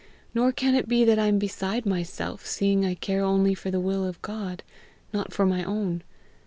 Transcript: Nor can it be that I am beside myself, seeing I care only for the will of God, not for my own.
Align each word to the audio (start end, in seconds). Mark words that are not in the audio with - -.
Nor 0.33 0.51
can 0.51 0.73
it 0.73 0.87
be 0.87 1.05
that 1.05 1.19
I 1.19 1.27
am 1.27 1.37
beside 1.37 1.85
myself, 1.85 2.43
seeing 2.43 2.83
I 2.83 2.95
care 2.95 3.21
only 3.23 3.53
for 3.53 3.69
the 3.69 3.79
will 3.79 4.03
of 4.03 4.19
God, 4.23 4.63
not 5.13 5.31
for 5.31 5.45
my 5.45 5.63
own. 5.63 6.01